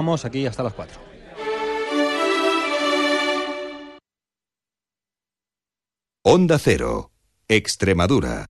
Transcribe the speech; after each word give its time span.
Vamos 0.00 0.24
aquí 0.24 0.46
hasta 0.46 0.62
las 0.62 0.72
4. 0.72 0.98
Onda 6.24 6.58
Cero, 6.58 7.10
Extremadura. 7.48 8.46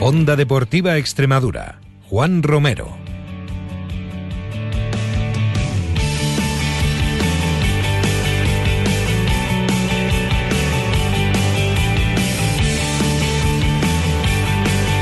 Onda 0.00 0.36
Deportiva 0.36 0.98
Extremadura. 0.98 1.80
Juan 2.10 2.42
Romero. 2.42 3.05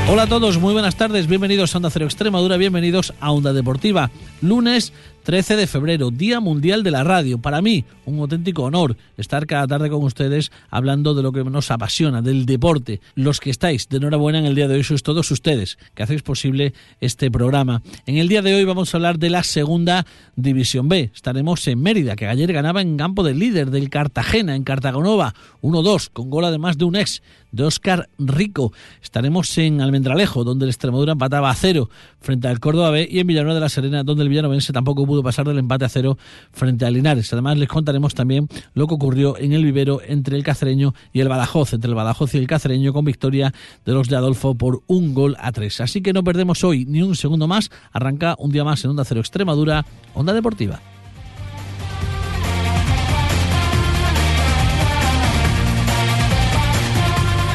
Hola 0.07 0.23
a 0.23 0.27
todos, 0.27 0.59
muy 0.59 0.71
buenas 0.73 0.95
tardes, 0.95 1.25
bienvenidos 1.25 1.73
a 1.73 1.79
Onda 1.79 1.89
Cero 1.89 2.05
Extremadura, 2.05 2.57
bienvenidos 2.57 3.11
a 3.19 3.31
Onda 3.31 3.53
Deportiva. 3.53 4.11
Lunes 4.39 4.93
13 5.25 5.55
de 5.55 5.65
febrero, 5.65 6.11
Día 6.11 6.39
Mundial 6.39 6.83
de 6.83 6.91
la 6.91 7.03
Radio. 7.03 7.39
Para 7.39 7.59
mí, 7.59 7.83
un 8.05 8.19
auténtico 8.19 8.61
honor 8.61 8.95
estar 9.17 9.47
cada 9.47 9.65
tarde 9.65 9.89
con 9.89 10.03
ustedes 10.03 10.51
hablando 10.69 11.15
de 11.15 11.23
lo 11.23 11.31
que 11.31 11.43
nos 11.43 11.71
apasiona, 11.71 12.21
del 12.21 12.45
deporte. 12.45 13.01
Los 13.15 13.39
que 13.39 13.49
estáis 13.49 13.89
de 13.89 13.97
enhorabuena 13.97 14.37
en 14.37 14.45
el 14.45 14.53
día 14.53 14.67
de 14.67 14.75
hoy 14.75 14.83
sois 14.83 15.01
todos 15.01 15.31
ustedes 15.31 15.79
que 15.95 16.03
hacéis 16.03 16.21
posible 16.21 16.75
este 17.01 17.31
programa. 17.31 17.81
En 18.05 18.17
el 18.17 18.27
día 18.27 18.43
de 18.43 18.53
hoy 18.53 18.65
vamos 18.65 18.93
a 18.93 18.97
hablar 18.97 19.17
de 19.17 19.31
la 19.31 19.41
segunda 19.41 20.05
División 20.35 20.89
B. 20.89 21.09
Estaremos 21.15 21.67
en 21.67 21.81
Mérida, 21.81 22.15
que 22.15 22.27
ayer 22.27 22.53
ganaba 22.53 22.81
en 22.81 22.95
campo 22.95 23.23
del 23.23 23.39
líder 23.39 23.71
del 23.71 23.89
Cartagena, 23.89 24.55
en 24.55 24.63
Cartagonova, 24.63 25.33
1-2, 25.63 26.11
con 26.13 26.29
gol 26.29 26.45
además 26.45 26.77
de 26.77 26.85
un 26.85 26.97
ex 26.97 27.23
de 27.51 27.63
Óscar 27.63 28.09
Rico. 28.19 28.73
Estaremos 29.01 29.57
en 29.57 29.79
Almendralejo, 29.81 30.43
donde 30.43 30.65
el 30.65 30.69
Extremadura 30.69 31.13
empataba 31.13 31.49
a 31.49 31.55
cero 31.55 31.89
frente 32.19 32.47
al 32.47 32.59
Córdoba 32.59 32.91
B, 32.91 33.07
y 33.09 33.19
en 33.19 33.27
Villanueva 33.27 33.55
de 33.55 33.61
la 33.61 33.69
Serena, 33.69 34.03
donde 34.03 34.23
el 34.23 34.29
villanovense 34.29 34.73
tampoco 34.73 35.05
pasar 35.23 35.47
del 35.47 35.59
empate 35.59 35.85
a 35.85 35.89
cero 35.89 36.17
frente 36.51 36.85
a 36.85 36.91
Linares. 36.91 37.31
Además, 37.33 37.57
les 37.57 37.69
contaremos 37.69 38.13
también 38.13 38.47
lo 38.73 38.87
que 38.87 38.95
ocurrió 38.95 39.37
en 39.37 39.53
el 39.53 39.63
vivero 39.63 40.01
entre 40.05 40.37
el 40.37 40.43
cacereño 40.43 40.93
y 41.13 41.21
el 41.21 41.29
Badajoz, 41.29 41.73
entre 41.73 41.89
el 41.89 41.95
Badajoz 41.95 42.33
y 42.35 42.37
el 42.37 42.47
cacereño, 42.47 42.93
con 42.93 43.05
victoria 43.05 43.53
de 43.85 43.93
los 43.93 44.07
de 44.07 44.15
Adolfo 44.15 44.55
por 44.55 44.83
un 44.87 45.13
gol 45.13 45.35
a 45.39 45.51
tres. 45.51 45.81
Así 45.81 46.01
que 46.01 46.13
no 46.13 46.23
perdemos 46.23 46.63
hoy 46.63 46.85
ni 46.85 47.01
un 47.01 47.15
segundo 47.15 47.47
más. 47.47 47.69
Arranca 47.91 48.35
un 48.39 48.51
día 48.51 48.63
más 48.63 48.83
en 48.83 48.91
Onda 48.91 49.05
Cero 49.05 49.19
Extremadura, 49.19 49.85
Onda 50.13 50.33
Deportiva. 50.33 50.79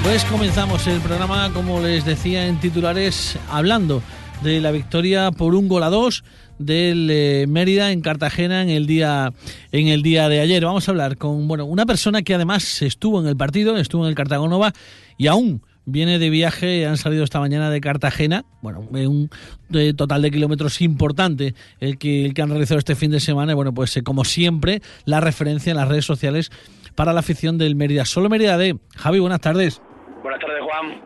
Pues 0.03 0.25
comenzamos 0.25 0.87
el 0.87 1.01
programa, 1.01 1.51
como 1.53 1.81
les 1.81 2.05
decía 2.05 2.47
en 2.47 2.59
titulares, 2.59 3.39
hablando 3.49 4.03
de 4.43 4.61
la 4.61 4.71
victoria 4.71 5.31
por 5.33 5.55
un 5.55 5.69
gol 5.69 5.83
a 5.83 5.91
dos 5.91 6.25
del 6.59 7.09
eh, 7.11 7.47
Mérida 7.49 7.93
en 7.93 8.01
Cartagena 8.01 8.63
en 8.63 8.71
el 8.71 8.87
día 8.87 9.33
en 9.73 9.89
el 9.89 10.03
día 10.03 10.29
de 10.29 10.41
ayer. 10.41 10.65
Vamos 10.65 10.89
a 10.89 10.93
hablar 10.93 11.17
con 11.19 11.47
bueno 11.47 11.67
una 11.67 11.85
persona 11.85 12.23
que 12.23 12.35
además 12.35 12.81
estuvo 12.83 13.21
en 13.21 13.27
el 13.27 13.37
partido, 13.37 13.77
estuvo 13.77 14.05
en 14.05 14.09
el 14.09 14.15
Cartagonova 14.15 14.73
y 15.19 15.27
aún 15.27 15.63
viene 15.85 16.19
de 16.19 16.31
viaje, 16.31 16.87
han 16.87 16.97
salido 16.97 17.25
esta 17.25 17.41
mañana 17.41 17.71
de 17.71 17.81
Cartagena, 17.81 18.45
bueno, 18.63 18.87
un 18.91 19.31
total 19.97 20.23
de 20.23 20.31
kilómetros 20.31 20.81
importante 20.81 21.55
el 21.81 21.99
que, 21.99 22.25
el 22.25 22.35
que 22.35 22.43
han 22.43 22.51
realizado 22.51 22.79
este 22.79 22.95
fin 22.95 23.11
de 23.11 23.21
semana, 23.21 23.53
y 23.53 23.55
bueno, 23.55 23.75
pues 23.75 23.97
eh, 23.97 24.03
como 24.03 24.25
siempre, 24.25 24.83
la 25.05 25.21
referencia 25.21 25.71
en 25.71 25.77
las 25.77 25.89
redes 25.89 26.05
sociales 26.05 26.51
para 26.95 27.13
la 27.13 27.21
afición 27.21 27.59
del 27.59 27.75
Mérida. 27.75 28.05
Solo 28.05 28.29
Mérida 28.29 28.57
de 28.57 28.77
Javi, 28.97 29.19
buenas 29.19 29.41
tardes. 29.41 29.81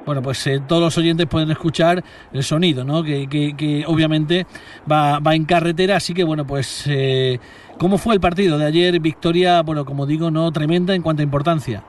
Bueno, 0.05 0.23
pues 0.23 0.47
eh, 0.47 0.61
todos 0.67 0.83
los 0.83 0.99
oyentes 0.99 1.27
pueden 1.27 1.51
escuchar 1.51 2.03
el 2.33 2.43
sonido, 2.43 2.85
¿no? 2.85 3.03
Que, 3.03 3.29
que, 3.29 3.85
obviamente 3.87 4.47
va, 4.91 5.19
va, 5.19 5.35
en 5.35 5.45
carretera, 5.45 5.97
así 5.97 6.15
que 6.15 6.25
bueno, 6.25 6.47
pues 6.47 6.87
eh, 6.89 7.39
¿cómo 7.79 7.99
fue 7.99 8.15
el 8.15 8.21
partido 8.21 8.59
de 8.59 8.67
ayer? 8.67 8.99
Victoria, 9.01 9.63
bueno, 9.63 9.85
como 9.85 10.07
digo, 10.07 10.31
no 10.31 10.51
tremenda 10.53 10.95
en 10.95 11.03
cuanto 11.03 11.23
a 11.23 11.25
importancia. 11.25 11.83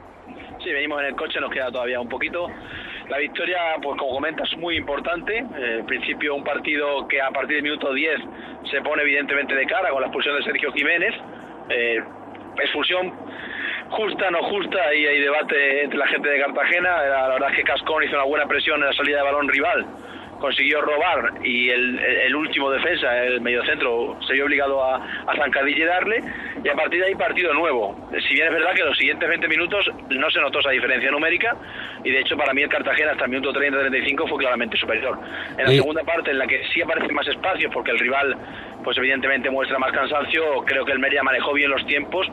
Sí, 0.64 0.72
venimos 0.72 1.00
en 1.02 1.08
el 1.08 1.16
coche, 1.16 1.40
nos 1.40 1.52
queda 1.52 1.72
todavía 1.72 2.00
un 2.00 2.10
poquito. 2.10 2.48
La 3.10 3.20
victoria, 3.20 3.58
pues 3.84 4.00
como 4.00 4.14
comentas, 4.14 4.52
es 4.52 4.58
muy 4.58 4.78
importante. 4.78 5.38
Eh, 5.38 5.78
en 5.80 5.86
principio, 5.86 6.36
un 6.36 6.44
partido 6.44 7.08
que 7.08 7.22
a 7.22 7.30
partir 7.30 7.58
del 7.58 7.64
minuto 7.64 7.94
10 7.94 8.20
se 8.72 8.82
pone 8.82 9.04
evidentemente 9.04 9.54
de 9.54 9.66
cara 9.68 9.92
con 9.92 10.02
la 10.02 10.08
expulsión 10.08 10.36
de 10.38 10.44
Sergio 10.44 10.72
Jiménez. 10.74 11.14
Eh, 11.70 12.04
expulsión 12.64 13.14
justa, 13.90 14.32
no 14.32 14.44
justa, 14.44 14.78
ahí 14.90 15.06
hay 15.06 15.22
debate 15.22 15.84
entre 15.84 15.98
la 15.98 16.08
gente 16.08 16.30
de 16.30 16.40
Cartagena. 16.40 17.04
La 17.04 17.28
verdad 17.30 17.50
es 17.52 17.58
que 17.58 17.64
Cascón 17.64 18.04
hizo 18.04 18.16
una 18.16 18.26
buena 18.26 18.46
presión 18.48 18.82
en 18.82 18.88
la 18.88 18.94
salida 18.94 19.18
de 19.18 19.24
balón 19.24 19.48
rival, 19.48 19.86
consiguió 20.46 20.80
robar 20.80 21.34
y 21.44 21.72
el, 21.72 22.36
último 22.36 22.70
defensa, 22.70 23.24
el 23.24 23.42
mediocentro, 23.42 24.16
se 24.28 24.34
vio 24.34 24.46
obligado 24.46 24.84
a, 24.84 24.98
a 24.98 25.36
zancadilla 25.36 25.84
y 25.84 25.88
darle. 25.88 26.24
Y 26.64 26.70
a 26.70 26.76
partir 26.76 27.00
de 27.00 27.08
ahí 27.08 27.16
partido 27.16 27.52
nuevo. 27.54 27.96
Si 28.28 28.36
bien 28.36 28.48
es 28.48 28.54
verdad 28.54 28.74
que 28.76 28.84
los 28.84 28.96
siguientes 28.96 29.28
20 29.28 29.48
minutos 29.48 29.90
no 30.10 30.30
se 30.30 30.40
notó 30.40 30.60
esa 30.60 30.70
diferencia 30.70 31.10
numérica 31.10 31.56
y 32.04 32.12
de 32.12 32.20
hecho 32.20 32.38
para 32.38 32.54
mí 32.54 32.62
el 32.62 32.70
Cartagena 32.70 33.12
hasta 33.12 33.26
el 33.26 33.32
minuto 33.32 33.52
30-35 33.54 34.30
fue 34.30 34.38
claramente 34.38 34.78
superior. 34.78 35.18
En 35.58 35.66
la 35.66 35.72
segunda 35.72 36.04
parte, 36.04 36.30
en 36.30 36.38
la 36.38 36.46
que 36.46 36.64
sí 36.74 36.82
aparecen 36.82 37.14
más 37.16 37.28
espacios 37.28 37.74
porque 37.74 37.92
el 37.92 38.00
rival 38.00 38.38
pues 38.84 38.98
evidentemente 39.00 39.50
muestra 39.50 39.80
más 39.80 39.92
cansancio, 39.92 40.64
creo 40.66 40.86
que 40.86 40.92
el 40.92 41.00
Mérida 41.00 41.24
manejó 41.24 41.54
bien 41.54 41.72
los 41.72 41.84
tiempos 41.88 42.28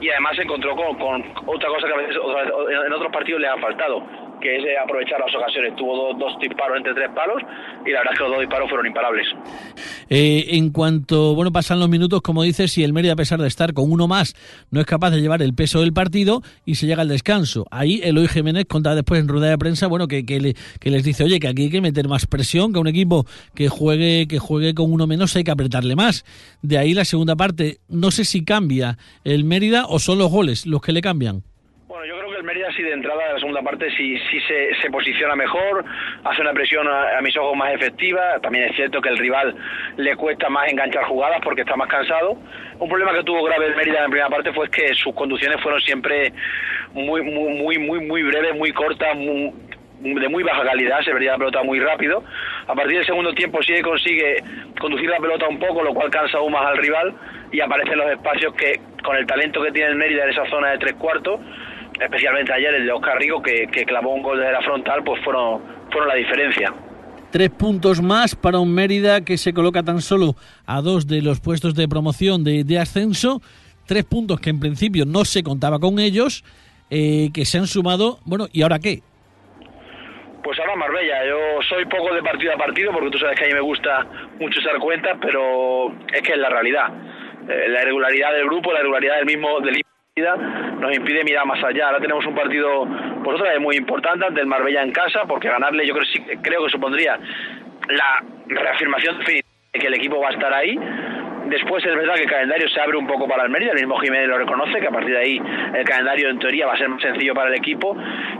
y 0.00 0.10
además 0.10 0.34
se 0.34 0.42
encontró 0.42 0.74
con, 0.74 0.98
con 0.98 1.22
otra 1.46 1.68
cosa 1.68 1.86
que 1.86 1.92
a 1.92 1.96
veces 1.96 2.16
en 2.16 2.92
otros 2.92 3.12
partidos 3.12 3.40
le 3.40 3.46
ha 3.46 3.56
faltado, 3.58 4.02
que 4.42 4.56
es 4.56 4.62
aprovechar 4.82 5.20
las 5.20 5.34
ocasiones. 5.34 5.76
Tuvo 5.76 6.12
dos, 6.14 6.38
disparos 6.40 6.76
entre 6.76 6.94
tres 6.94 7.10
palos 7.14 7.40
y 7.86 7.90
la 7.90 8.00
verdad 8.00 8.12
es 8.12 8.18
que 8.18 8.24
los 8.24 8.32
dos 8.32 8.40
disparos 8.40 8.68
fueron 8.68 8.86
imparables. 8.86 9.26
Eh, 10.10 10.46
en 10.56 10.70
cuanto, 10.70 11.34
bueno, 11.34 11.52
pasan 11.52 11.78
los 11.78 11.88
minutos, 11.88 12.20
como 12.20 12.42
dices, 12.42 12.72
si 12.72 12.84
el 12.84 12.92
Mérida, 12.92 13.12
a 13.12 13.16
pesar 13.16 13.40
de 13.40 13.48
estar 13.48 13.72
con 13.72 13.90
uno 13.90 14.08
más, 14.08 14.34
no 14.70 14.80
es 14.80 14.86
capaz 14.86 15.10
de 15.10 15.20
llevar 15.20 15.40
el 15.42 15.54
peso 15.54 15.80
del 15.80 15.92
partido 15.92 16.42
y 16.66 16.74
se 16.74 16.86
llega 16.86 17.02
al 17.02 17.08
descanso. 17.08 17.66
Ahí 17.70 18.00
Eloy 18.02 18.28
Jiménez 18.28 18.66
contaba 18.66 18.96
después 18.96 19.20
en 19.20 19.28
rueda 19.28 19.48
de 19.48 19.58
prensa, 19.58 19.86
bueno, 19.86 20.08
que, 20.08 20.26
que, 20.26 20.40
le, 20.40 20.54
que 20.80 20.90
les 20.90 21.04
dice, 21.04 21.24
oye, 21.24 21.38
que 21.38 21.48
aquí 21.48 21.62
hay 21.62 21.70
que 21.70 21.80
meter 21.80 22.08
más 22.08 22.26
presión, 22.26 22.72
que 22.72 22.78
un 22.80 22.88
equipo 22.88 23.24
que 23.54 23.68
juegue, 23.68 24.26
que 24.26 24.38
juegue 24.38 24.74
con 24.74 24.92
uno 24.92 25.06
menos 25.06 25.36
hay 25.36 25.44
que 25.44 25.50
apretarle 25.50 25.96
más. 25.96 26.24
De 26.62 26.78
ahí 26.78 26.94
la 26.94 27.04
segunda 27.04 27.36
parte, 27.36 27.78
no 27.88 28.10
sé 28.10 28.24
si 28.24 28.44
cambia 28.44 28.98
el 29.24 29.44
Mérida 29.44 29.86
o 29.86 29.98
son 29.98 30.18
los 30.18 30.30
goles 30.30 30.66
los 30.66 30.82
que 30.82 30.92
le 30.92 31.00
cambian. 31.00 31.42
Sí 32.82 32.88
de 32.88 32.94
entrada 32.94 33.24
de 33.28 33.34
la 33.34 33.38
segunda 33.38 33.62
parte 33.62 33.88
sí, 33.96 34.18
sí 34.28 34.40
se, 34.40 34.74
se 34.80 34.90
posiciona 34.90 35.36
mejor, 35.36 35.84
hace 36.24 36.40
una 36.40 36.52
presión 36.52 36.88
a, 36.88 37.20
mis 37.22 37.36
ojos 37.36 37.56
más 37.56 37.72
efectiva, 37.74 38.40
también 38.40 38.64
es 38.64 38.74
cierto 38.74 39.00
que 39.00 39.08
el 39.08 39.18
rival 39.18 39.54
le 39.96 40.16
cuesta 40.16 40.48
más 40.48 40.68
enganchar 40.68 41.04
jugadas 41.04 41.40
porque 41.44 41.60
está 41.60 41.76
más 41.76 41.88
cansado. 41.88 42.36
Un 42.80 42.88
problema 42.88 43.14
que 43.14 43.22
tuvo 43.22 43.44
grave 43.44 43.66
el 43.66 43.76
Mérida 43.76 44.04
en 44.04 44.10
primera 44.10 44.28
parte 44.28 44.52
fue 44.52 44.68
que 44.68 44.94
sus 44.94 45.14
conducciones 45.14 45.60
fueron 45.60 45.80
siempre 45.82 46.32
muy 46.92 47.22
muy 47.22 47.54
muy 47.54 47.78
muy, 47.78 48.00
muy 48.00 48.22
breves, 48.24 48.56
muy 48.56 48.72
cortas, 48.72 49.16
de 49.16 50.28
muy 50.28 50.42
baja 50.42 50.64
calidad, 50.64 51.00
se 51.02 51.12
vería 51.12 51.32
la 51.32 51.38
pelota 51.38 51.62
muy 51.62 51.78
rápido. 51.78 52.24
A 52.66 52.74
partir 52.74 52.96
del 52.96 53.06
segundo 53.06 53.32
tiempo 53.32 53.62
sí 53.62 53.80
consigue 53.82 54.42
conducir 54.80 55.08
la 55.08 55.18
pelota 55.18 55.46
un 55.46 55.60
poco, 55.60 55.84
lo 55.84 55.94
cual 55.94 56.10
cansa 56.10 56.38
aún 56.38 56.52
más 56.52 56.66
al 56.66 56.78
rival 56.78 57.14
y 57.52 57.60
aparecen 57.60 57.98
los 57.98 58.10
espacios 58.10 58.52
que 58.54 58.80
con 59.04 59.14
el 59.16 59.26
talento 59.26 59.62
que 59.62 59.70
tiene 59.70 59.90
el 59.90 59.96
Mérida 59.96 60.24
en 60.24 60.30
esa 60.30 60.46
zona 60.46 60.70
de 60.70 60.78
tres 60.78 60.94
cuartos, 60.94 61.38
especialmente 62.00 62.52
ayer 62.52 62.74
el 62.74 62.86
de 62.86 62.92
Oscar 62.92 63.18
Rigo 63.18 63.42
que, 63.42 63.66
clavó 63.86 64.14
un 64.14 64.22
gol 64.22 64.38
desde 64.38 64.52
la 64.52 64.62
frontal, 64.62 65.02
pues 65.04 65.22
fueron, 65.24 65.62
fueron 65.90 66.08
la 66.08 66.14
diferencia. 66.14 66.72
Tres 67.30 67.50
puntos 67.50 68.02
más 68.02 68.36
para 68.36 68.58
un 68.58 68.74
Mérida 68.74 69.24
que 69.24 69.38
se 69.38 69.54
coloca 69.54 69.82
tan 69.82 70.00
solo 70.00 70.34
a 70.66 70.82
dos 70.82 71.06
de 71.06 71.22
los 71.22 71.40
puestos 71.40 71.74
de 71.74 71.88
promoción 71.88 72.44
de, 72.44 72.64
de 72.64 72.78
ascenso. 72.78 73.40
Tres 73.86 74.04
puntos 74.04 74.40
que 74.40 74.50
en 74.50 74.60
principio 74.60 75.04
no 75.06 75.24
se 75.24 75.42
contaba 75.42 75.78
con 75.78 75.98
ellos, 75.98 76.44
eh, 76.90 77.30
que 77.32 77.44
se 77.44 77.58
han 77.58 77.66
sumado. 77.66 78.18
Bueno, 78.26 78.48
¿y 78.52 78.62
ahora 78.62 78.78
qué? 78.78 79.00
Pues 80.42 80.58
ahora 80.58 80.76
Marbella, 80.76 81.24
yo 81.26 81.62
soy 81.68 81.86
poco 81.86 82.14
de 82.14 82.22
partido 82.22 82.52
a 82.52 82.56
partido 82.58 82.92
porque 82.92 83.10
tú 83.10 83.18
sabes 83.18 83.38
que 83.38 83.44
a 83.44 83.48
mí 83.48 83.54
me 83.54 83.60
gusta 83.60 84.06
mucho 84.38 84.60
usar 84.60 84.78
cuentas, 84.78 85.16
pero 85.20 85.88
es 86.12 86.20
que 86.20 86.32
es 86.32 86.38
la 86.38 86.50
realidad. 86.50 86.88
Eh, 87.48 87.68
la 87.68 87.82
irregularidad 87.82 88.32
del 88.32 88.44
grupo, 88.44 88.72
la 88.72 88.80
irregularidad 88.80 89.16
del 89.16 89.26
mismo 89.26 89.60
del 89.60 89.80
nos 90.82 90.94
impide 90.94 91.24
mirar 91.24 91.46
más 91.46 91.62
allá. 91.64 91.86
Ahora 91.86 92.00
tenemos 92.00 92.26
un 92.26 92.34
partido, 92.34 92.86
por 93.24 93.36
otra 93.36 93.50
vez, 93.50 93.60
muy 93.60 93.76
importante 93.76 94.26
ante 94.26 94.40
el 94.40 94.46
Marbella 94.46 94.82
en 94.82 94.92
casa, 94.92 95.24
porque 95.26 95.48
ganarle 95.48 95.86
yo 95.86 95.94
creo, 95.94 96.40
creo 96.42 96.64
que 96.64 96.70
supondría 96.70 97.18
la 97.88 98.22
reafirmación 98.48 99.18
de 99.18 99.42
que 99.72 99.86
el 99.86 99.94
equipo 99.94 100.20
va 100.20 100.28
a 100.28 100.32
estar 100.32 100.52
ahí 100.52 100.78
Después 101.52 101.84
es 101.84 101.94
verdad 101.94 102.14
que 102.14 102.22
el 102.22 102.30
calendario 102.30 102.68
se 102.68 102.80
abre 102.80 102.96
un 102.96 103.06
poco 103.06 103.26
para 103.26 103.44
el 103.44 103.50
Mérida, 103.50 103.72
el 103.72 103.80
mismo 103.80 103.98
Jiménez 103.98 104.28
lo 104.28 104.38
reconoce, 104.38 104.80
que 104.80 104.86
a 104.86 104.90
partir 104.90 105.10
de 105.10 105.20
ahí 105.20 105.42
el 105.74 105.84
calendario 105.84 106.30
en 106.30 106.38
teoría 106.38 106.66
va 106.66 106.74
a 106.74 106.78
ser 106.78 106.88
más 106.88 107.02
sencillo 107.02 107.34
para 107.34 107.48
el 107.48 107.56
equipo, 107.56 107.96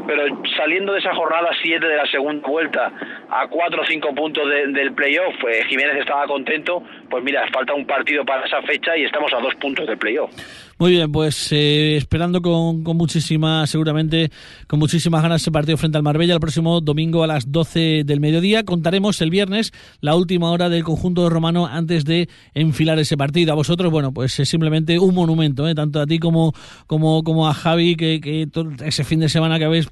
pero 0.07 0.23
saliendo 0.57 0.93
de 0.93 0.99
esa 0.99 1.15
jornada 1.15 1.51
7 1.63 1.87
de 1.87 1.97
la 1.97 2.07
segunda 2.07 2.47
vuelta 2.49 2.93
a 3.31 3.47
4 3.49 3.83
o 3.83 3.85
5 3.85 4.15
puntos 4.15 4.45
del 4.49 4.93
playoff, 4.95 5.35
pues 5.41 5.65
Jiménez 5.67 5.97
estaba 6.01 6.27
contento 6.27 6.83
pues 7.13 7.23
mira, 7.23 7.43
falta 7.53 7.75
un 7.75 7.85
partido 7.85 8.25
para 8.25 8.47
esa 8.47 8.63
fecha 8.63 8.97
y 8.97 9.05
estamos 9.05 9.31
a 9.35 9.43
dos 9.43 9.55
puntos 9.57 9.87
de 9.87 9.99
playoff. 9.99 10.31
Muy 10.79 10.93
bien, 10.93 11.13
pues 11.13 11.53
eh, 11.53 11.99
esperando 11.99 12.41
con, 12.41 12.83
con 12.83 12.97
muchísimas, 12.97 13.69
seguramente 13.69 14.31
con 14.67 14.79
muchísimas 14.79 15.23
ganas 15.23 15.43
ese 15.43 15.53
partido 15.53 15.77
frente 15.77 15.99
al 15.99 16.03
Marbella 16.03 16.33
el 16.33 16.41
próximo 16.41 16.81
domingo 16.81 17.23
a 17.23 17.27
las 17.27 17.53
12 17.53 18.05
del 18.05 18.21
mediodía. 18.21 18.65
Contaremos 18.65 19.21
el 19.21 19.29
viernes 19.29 19.73
la 20.01 20.17
última 20.17 20.51
hora 20.51 20.71
del 20.71 20.85
conjunto 20.85 21.29
romano 21.29 21.67
antes 21.67 22.07
de 22.07 22.31
enfilar 22.55 22.99
ese 22.99 23.19
partido. 23.19 23.53
A 23.53 23.57
vosotros, 23.57 23.93
bueno, 23.93 24.15
pues 24.15 24.41
es 24.41 24.49
simplemente 24.49 24.99
un 24.99 25.15
monumento, 25.15 25.69
¿eh? 25.69 25.75
tanto 25.75 26.01
a 26.01 26.07
ti 26.07 26.19
como, 26.19 26.55
como, 26.87 27.23
como 27.25 27.47
a 27.47 27.53
Javi, 27.53 27.95
que, 27.95 28.23
que 28.23 28.49
ese 28.87 29.05
fin 29.05 29.21
de 29.21 29.29
semana 29.29 29.59
que 29.59 29.67
habéis 29.67 29.92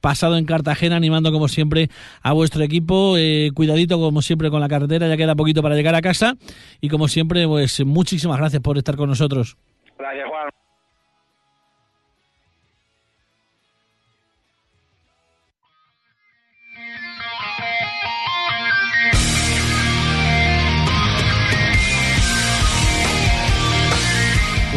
pasado 0.00 0.36
en 0.36 0.44
Cartagena, 0.44 0.96
animando 0.96 1.32
como 1.32 1.48
siempre 1.48 1.88
a 2.22 2.32
vuestro 2.32 2.62
equipo. 2.62 3.16
Eh, 3.16 3.50
cuidadito 3.54 3.98
como 3.98 4.22
siempre 4.22 4.50
con 4.50 4.60
la 4.60 4.68
carretera, 4.68 5.08
ya 5.08 5.16
queda 5.16 5.34
poquito 5.34 5.62
para 5.62 5.74
llegar 5.74 5.94
a 5.94 6.02
casa. 6.02 6.36
Y 6.80 6.88
como 6.88 7.08
siempre, 7.08 7.46
pues 7.46 7.84
muchísimas 7.84 8.38
gracias 8.38 8.62
por 8.62 8.78
estar 8.78 8.96
con 8.96 9.08
nosotros. 9.08 9.56
Gracias, 9.98 10.28
Juan. 10.28 10.57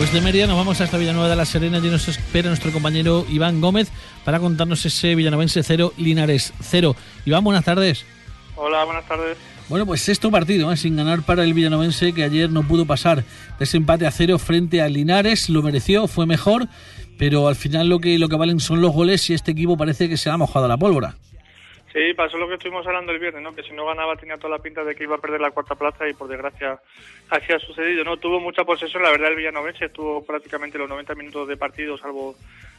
Pues 0.02 0.14
de 0.14 0.22
Mérida 0.22 0.48
nos 0.48 0.58
vamos 0.58 0.82
hasta 0.82 0.98
Villanueva 0.98 1.30
de 1.30 1.36
la 1.36 1.46
Serena 1.46 1.78
y 1.78 1.82
nos 1.82 2.08
espera 2.08 2.48
nuestro 2.48 2.72
compañero 2.72 3.24
Iván 3.30 3.62
Gómez 3.62 3.92
para 4.26 4.40
contarnos 4.40 4.84
ese 4.84 5.14
villanovense 5.14 5.62
0, 5.62 5.94
Linares 5.96 6.56
0. 6.60 6.96
Iván, 7.26 7.44
buenas 7.44 7.64
tardes. 7.64 8.04
Hola, 8.56 8.84
buenas 8.84 9.08
tardes. 9.08 9.38
Bueno, 9.70 9.86
pues 9.86 10.02
sexto 10.02 10.32
partido, 10.32 10.72
¿eh? 10.72 10.78
sin 10.78 10.96
ganar 10.96 11.22
para 11.22 11.44
el 11.44 11.54
villanovense 11.54 12.14
que 12.14 12.24
ayer 12.24 12.50
no 12.50 12.64
pudo 12.64 12.88
pasar 12.88 13.24
de 13.60 13.64
ese 13.64 13.78
empate 13.78 14.08
a 14.08 14.12
cero 14.12 14.40
frente 14.40 14.82
a 14.82 14.90
Linares, 14.90 15.50
lo 15.50 15.62
mereció, 15.62 16.08
fue 16.08 16.26
mejor, 16.26 16.68
pero 17.20 17.48
al 17.48 17.56
final 17.56 17.88
lo 17.88 18.00
que, 18.00 18.18
lo 18.18 18.28
que 18.28 18.38
valen 18.38 18.60
son 18.60 18.82
los 18.82 18.94
goles 18.94 19.30
y 19.30 19.36
este 19.36 19.52
equipo 19.52 19.78
parece 19.78 20.10
que 20.10 20.18
se 20.18 20.32
ha 20.32 20.38
mojado 20.38 20.68
la 20.68 20.78
pólvora. 20.78 21.18
Sí, 21.94 22.14
pasó 22.14 22.38
lo 22.38 22.48
que 22.48 22.54
estuvimos 22.54 22.88
hablando 22.88 23.12
el 23.12 23.20
viernes, 23.20 23.44
¿no? 23.44 23.54
Que 23.54 23.64
si 23.64 23.74
no 23.74 23.86
ganaba 23.86 24.16
tenía 24.16 24.38
toda 24.38 24.56
la 24.56 24.64
pinta 24.64 24.84
de 24.84 24.96
que 24.96 25.04
iba 25.04 25.18
a 25.18 25.22
perder 25.22 25.42
la 25.42 25.52
cuarta 25.52 25.76
plaza 25.76 26.08
y 26.08 26.14
por 26.14 26.30
desgracia 26.30 26.80
así 27.30 27.52
ha 27.52 27.60
sucedido, 27.60 28.06
¿no? 28.06 28.16
Tuvo 28.16 28.40
mucha 28.40 28.64
posesión, 28.64 29.04
la 29.04 29.12
verdad 29.12 29.30
el 29.30 29.36
Villanovense 29.36 29.86
estuvo 29.86 30.24
prácticamente 30.26 30.78
los 30.78 30.88
90 30.88 31.16
minutos 31.16 31.48
de 31.50 31.58
partido, 31.58 31.98
salvo 31.98 32.36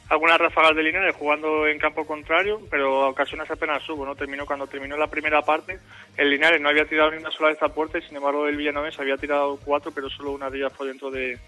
algunas 0.08 0.38
ráfagas 0.38 0.74
de 0.74 0.82
línea 0.82 1.12
jugando 1.12 1.66
en 1.66 1.78
campo 1.78 2.06
contrario, 2.06 2.60
pero 2.70 3.02
a 3.02 3.08
ocasiones 3.08 3.50
apenas 3.50 3.82
subo, 3.82 4.06
¿no? 4.06 4.14
Terminó 4.14 4.46
cuando 4.46 4.66
terminó 4.66 4.96
la 4.96 5.08
primera 5.08 5.42
parte, 5.42 5.78
el 6.16 6.30
Linares 6.30 6.60
no 6.62 6.70
había 6.70 6.86
tirado 6.86 7.10
ni 7.10 7.18
una 7.18 7.30
sola 7.30 7.48
de 7.48 7.54
estas 7.54 7.72
puertas, 7.72 8.02
sin 8.04 8.16
embargo 8.16 8.46
el 8.46 8.56
Villanovense 8.56 9.02
había 9.02 9.18
tirado 9.18 9.58
cuatro, 9.62 9.92
pero 9.94 10.08
solo 10.08 10.30
una 10.30 10.48
de 10.48 10.58
ellas 10.58 10.72
fue 10.72 10.88
dentro 10.88 11.10
de, 11.10 11.38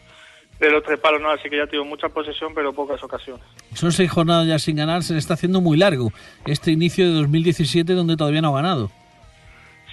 de 0.60 0.70
los 0.70 0.82
tres 0.82 0.98
palos, 1.00 1.20
¿no? 1.20 1.30
Así 1.30 1.48
que 1.48 1.56
ya 1.56 1.66
tengo 1.66 1.84
mucha 1.84 2.08
posesión, 2.08 2.54
pero 2.54 2.72
pocas 2.72 3.02
ocasiones. 3.02 3.44
Son 3.74 3.92
seis 3.92 4.10
jornadas 4.10 4.46
ya 4.46 4.58
sin 4.58 4.76
ganar, 4.76 5.02
se 5.02 5.12
le 5.12 5.18
está 5.18 5.34
haciendo 5.34 5.60
muy 5.60 5.76
largo 5.76 6.12
este 6.46 6.70
inicio 6.70 7.06
de 7.06 7.14
2017 7.14 7.92
donde 7.92 8.16
todavía 8.16 8.40
no 8.40 8.56
ha 8.56 8.62
ganado. 8.62 8.90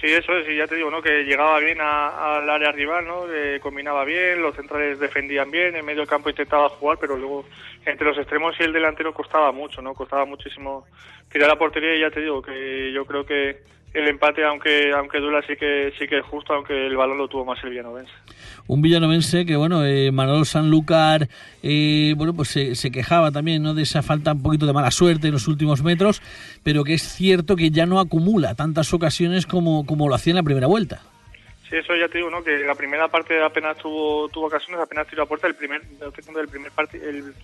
Sí, 0.02 0.08
eso 0.08 0.36
es, 0.36 0.48
y 0.48 0.56
ya 0.56 0.66
te 0.66 0.74
digo, 0.74 0.90
¿no? 0.90 1.00
Que 1.00 1.22
llegaba 1.22 1.60
bien 1.60 1.80
al 1.80 2.50
área 2.50 2.72
rival, 2.72 3.06
¿no? 3.06 3.22
combinaba 3.60 4.04
bien, 4.04 4.42
los 4.42 4.56
centrales 4.56 4.98
defendían 4.98 5.48
bien, 5.48 5.76
en 5.76 5.84
medio 5.84 6.00
del 6.00 6.08
campo 6.08 6.28
intentaba 6.28 6.68
jugar, 6.70 6.98
pero 7.00 7.16
luego 7.16 7.44
entre 7.86 8.08
los 8.08 8.18
extremos 8.18 8.56
y 8.58 8.64
el 8.64 8.72
delantero 8.72 9.14
costaba 9.14 9.52
mucho, 9.52 9.80
¿no? 9.80 9.94
Costaba 9.94 10.24
muchísimo 10.24 10.86
tirar 11.30 11.48
la 11.48 11.56
portería 11.56 11.94
y 11.94 12.00
ya 12.00 12.10
te 12.10 12.20
digo 12.20 12.42
que 12.42 12.92
yo 12.92 13.06
creo 13.06 13.24
que 13.24 13.62
el 13.94 14.08
empate, 14.08 14.44
aunque 14.44 14.92
aunque 14.92 15.18
dura, 15.18 15.42
sí 15.46 15.54
que 15.56 15.92
sí 15.98 16.06
que 16.06 16.18
es 16.18 16.24
justo, 16.24 16.54
aunque 16.54 16.86
el 16.86 16.96
balón 16.96 17.18
lo 17.18 17.28
tuvo 17.28 17.44
más 17.44 17.62
el 17.62 17.70
villanovense. 17.70 18.12
Un 18.66 18.80
villanovense 18.80 19.44
que, 19.44 19.56
bueno, 19.56 19.84
eh, 19.84 20.10
Manolo 20.12 20.44
Sanlúcar, 20.44 21.28
eh, 21.62 22.14
bueno, 22.16 22.34
pues 22.34 22.48
se, 22.48 22.90
quejaba 22.90 23.30
también, 23.30 23.62
¿no? 23.62 23.74
De 23.74 23.82
esa 23.82 24.02
falta 24.02 24.32
un 24.32 24.42
poquito 24.42 24.66
de 24.66 24.72
mala 24.72 24.90
suerte 24.90 25.26
en 25.26 25.34
los 25.34 25.48
últimos 25.48 25.82
metros, 25.82 26.22
pero 26.62 26.84
que 26.84 26.94
es 26.94 27.02
cierto 27.02 27.56
que 27.56 27.70
ya 27.70 27.86
no 27.86 28.00
acumula 28.00 28.54
tantas 28.54 28.92
ocasiones 28.94 29.46
como, 29.46 29.84
como 29.84 30.08
lo 30.08 30.14
hacía 30.14 30.30
en 30.30 30.36
la 30.36 30.42
primera 30.42 30.66
vuelta. 30.66 31.02
Sí, 31.68 31.76
eso 31.76 31.94
ya 31.96 32.08
te 32.08 32.18
digo, 32.18 32.30
¿no? 32.30 32.42
Que 32.42 32.58
la 32.60 32.74
primera 32.74 33.08
parte 33.08 33.42
apenas 33.42 33.76
tuvo, 33.78 34.28
tuvo 34.28 34.46
ocasiones, 34.46 34.80
apenas 34.80 35.06
tiró 35.06 35.24
a 35.24 35.26
puerta, 35.26 35.46
el 35.46 35.54
primer, 35.54 35.82
el 35.82 36.48
primer 36.48 36.72
partido, 36.72 37.08
el 37.08 37.34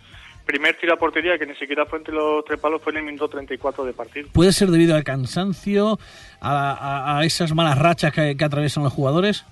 primer 0.48 0.76
tiro 0.76 0.94
a 0.94 0.96
portería, 0.96 1.36
que 1.36 1.44
ni 1.44 1.54
siquiera 1.56 1.84
fue 1.84 1.98
entre 1.98 2.14
los 2.14 2.42
tres 2.42 2.58
palos, 2.58 2.80
fue 2.80 2.92
en 2.92 3.00
el 3.00 3.04
minuto 3.04 3.28
34 3.28 3.84
de 3.84 3.92
partido. 3.92 4.30
¿Puede 4.32 4.52
ser 4.52 4.68
debido 4.68 4.96
al 4.96 5.04
cansancio, 5.04 5.98
a, 6.40 7.20
esas 7.22 7.54
malas 7.54 7.78
rachas 7.78 8.14
que, 8.14 8.34
atraviesan 8.42 8.82
los 8.82 8.94
jugadores? 8.94 9.44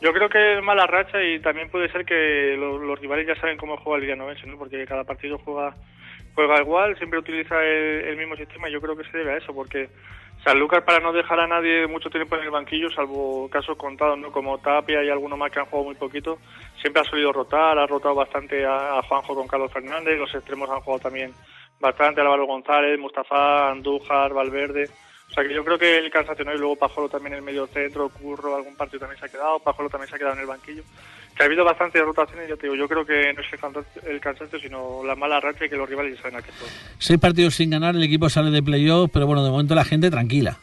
Yo 0.00 0.12
creo 0.12 0.28
que 0.28 0.58
es 0.58 0.64
mala 0.64 0.88
racha 0.88 1.22
y 1.22 1.38
también 1.38 1.70
puede 1.70 1.88
ser 1.92 2.04
que 2.04 2.56
los, 2.58 2.98
rivales 2.98 3.28
ya 3.28 3.40
saben 3.40 3.56
cómo 3.56 3.76
juega 3.76 3.98
el 3.98 4.02
Villanovense, 4.02 4.44
¿no? 4.48 4.58
Porque 4.58 4.84
cada 4.86 5.04
partido 5.04 5.38
juega 5.38 5.76
juega 6.34 6.60
igual, 6.60 6.96
siempre 6.96 7.20
utiliza 7.20 7.62
el, 7.62 8.08
el 8.08 8.16
mismo 8.16 8.34
sistema 8.34 8.68
y 8.68 8.72
yo 8.72 8.80
creo 8.80 8.96
que 8.96 9.04
se 9.04 9.16
debe 9.16 9.34
a 9.34 9.36
eso, 9.36 9.54
porque 9.54 9.88
Sanlúcar 10.44 10.84
para 10.84 10.98
no 10.98 11.12
dejar 11.12 11.38
a 11.38 11.46
nadie 11.46 11.86
mucho 11.86 12.10
tiempo 12.10 12.34
en 12.34 12.42
el 12.42 12.50
banquillo, 12.50 12.90
salvo 12.90 13.48
casos 13.48 13.76
contados, 13.76 14.18
¿no? 14.18 14.32
Como 14.32 14.58
Tapia 14.58 15.04
y 15.04 15.08
algunos 15.08 15.38
más 15.38 15.52
que 15.52 15.60
han 15.60 15.66
jugado 15.66 15.84
muy 15.84 15.94
poquito, 15.94 16.38
siempre 16.80 17.02
ha 17.02 17.04
solido 17.04 17.32
rotar, 17.32 17.78
ha 17.78 17.86
rotado 17.86 18.16
bastante 18.16 18.66
a, 18.66 19.00
Juanjo 19.02 19.36
con 19.36 19.46
Carlos 19.46 19.72
Fernández, 19.72 20.18
los 20.18 20.34
extremos 20.34 20.68
han 20.68 20.80
jugado 20.80 21.04
también 21.04 21.32
bastante, 21.78 22.20
Álvaro 22.20 22.46
González, 22.46 22.98
Mustafa, 22.98 23.70
Andújar, 23.70 24.32
Valverde. 24.32 24.88
O 25.30 25.34
sea 25.34 25.44
que 25.44 25.54
yo 25.54 25.64
creo 25.64 25.78
que 25.78 25.98
el 25.98 26.10
cansancio, 26.10 26.44
¿no? 26.44 26.52
Y 26.52 26.58
luego 26.58 26.76
Pajolo 26.76 27.08
también 27.08 27.34
en 27.34 27.38
el 27.38 27.44
medio 27.44 27.66
centro, 27.68 28.10
Curro, 28.10 28.56
algún 28.56 28.76
partido 28.76 29.00
también 29.00 29.20
se 29.20 29.26
ha 29.26 29.28
quedado, 29.28 29.60
Pajolo 29.60 29.88
también 29.88 30.10
se 30.10 30.16
ha 30.16 30.18
quedado 30.18 30.34
en 30.34 30.40
el 30.40 30.46
banquillo. 30.46 30.82
Que 31.36 31.42
ha 31.42 31.46
habido 31.46 31.64
bastantes 31.64 32.02
rotaciones, 32.02 32.48
yo 32.48 32.56
te 32.56 32.66
digo, 32.66 32.74
yo 32.74 32.88
creo 32.88 33.06
que 33.06 33.32
no 33.32 33.40
es 33.40 33.46
el 34.06 34.20
cansancio, 34.20 34.58
sino 34.58 35.02
la 35.04 35.14
mala 35.14 35.40
racha 35.40 35.64
y 35.64 35.68
que 35.68 35.76
los 35.76 35.88
rivales 35.88 36.16
ya 36.16 36.22
saben 36.22 36.38
a 36.38 36.42
qué 36.42 36.52
son. 36.52 36.68
Seis 36.98 37.18
partidos 37.18 37.54
sin 37.54 37.70
ganar, 37.70 37.94
el 37.94 38.02
equipo 38.02 38.28
sale 38.28 38.50
de 38.50 38.62
playoff, 38.62 39.10
pero 39.12 39.26
bueno, 39.26 39.42
de 39.44 39.50
momento 39.50 39.74
la 39.74 39.84
gente 39.84 40.10
tranquila. 40.10 40.58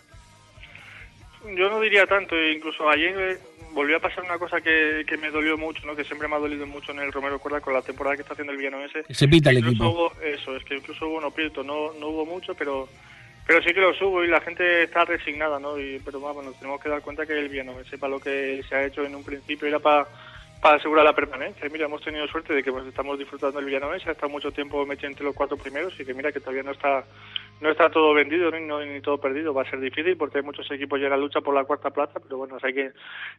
Yo 1.55 1.69
no 1.69 1.79
diría 1.81 2.05
tanto, 2.05 2.35
incluso 2.39 2.87
ayer 2.87 3.17
eh, 3.17 3.37
volvió 3.73 3.97
a 3.97 3.99
pasar 3.99 4.23
una 4.23 4.37
cosa 4.37 4.61
que, 4.61 5.03
que 5.07 5.17
me 5.17 5.31
dolió 5.31 5.57
mucho, 5.57 5.85
¿no? 5.85 5.95
que 5.95 6.03
siempre 6.03 6.27
me 6.27 6.35
ha 6.35 6.39
dolido 6.39 6.67
mucho 6.67 6.91
en 6.91 6.99
el 6.99 7.11
Romero 7.11 7.39
Cuerda 7.39 7.61
con 7.61 7.73
la 7.73 7.81
temporada 7.81 8.15
que 8.15 8.21
está 8.21 8.33
haciendo 8.33 8.53
el 8.53 8.59
Villanovense. 8.59 9.03
Se 9.09 9.27
pita 9.27 9.49
el 9.49 9.57
equipo. 9.57 9.89
Hubo, 9.89 10.13
eso, 10.21 10.55
es 10.55 10.63
que 10.63 10.75
incluso 10.75 11.07
hubo 11.07 11.17
un 11.17 11.25
opieto, 11.25 11.63
no, 11.63 11.93
no 11.93 12.09
hubo 12.09 12.25
mucho, 12.25 12.53
pero 12.53 12.87
pero 13.49 13.63
sí 13.63 13.73
que 13.73 13.81
lo 13.81 13.95
subo 13.95 14.23
y 14.23 14.27
la 14.27 14.41
gente 14.41 14.83
está 14.83 15.05
resignada, 15.05 15.59
¿no? 15.59 15.79
Y, 15.79 15.99
pero 16.05 16.19
bueno, 16.19 16.51
tenemos 16.59 16.79
que 16.79 16.87
dar 16.87 17.01
cuenta 17.01 17.25
que 17.25 17.33
el 17.33 17.49
bien, 17.49 17.67
sepa 17.89 18.07
lo 18.07 18.19
que 18.19 18.61
se 18.69 18.75
ha 18.75 18.85
hecho 18.85 19.03
en 19.03 19.15
un 19.15 19.23
principio 19.23 19.67
era 19.67 19.79
para 19.79 20.05
para 20.61 20.77
asegurar 20.77 21.05
la 21.05 21.13
permanencia. 21.13 21.67
mira, 21.71 21.85
hemos 21.85 22.01
tenido 22.01 22.27
suerte 22.27 22.53
de 22.53 22.63
que 22.63 22.71
pues, 22.71 22.85
estamos 22.85 23.17
disfrutando 23.17 23.59
el 23.59 23.65
Villanovense, 23.65 24.09
ha 24.09 24.13
estado 24.13 24.31
mucho 24.31 24.51
tiempo 24.51 24.85
metido 24.85 25.09
entre 25.09 25.25
los 25.25 25.35
cuatro 25.35 25.57
primeros 25.57 25.97
y 25.99 26.05
que 26.05 26.13
mira 26.13 26.31
que 26.31 26.39
todavía 26.39 26.63
no 26.63 26.71
está 26.71 27.03
no 27.61 27.69
está 27.69 27.89
todo 27.89 28.13
vendido 28.13 28.51
ni, 28.51 28.65
no, 28.65 28.79
ni 28.83 29.01
todo 29.01 29.17
perdido. 29.17 29.53
Va 29.53 29.63
a 29.63 29.69
ser 29.69 29.79
difícil 29.79 30.15
porque 30.17 30.37
hay 30.37 30.43
muchos 30.43 30.69
equipos 30.71 30.97
llegan 30.97 31.13
a 31.13 31.17
lucha 31.17 31.41
por 31.41 31.53
la 31.53 31.65
cuarta 31.65 31.89
plaza, 31.89 32.19
pero 32.19 32.37
bueno, 32.37 32.57
hay 32.61 32.73
que 32.73 32.91